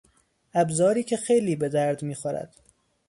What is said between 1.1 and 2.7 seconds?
خیلی به درد میخورد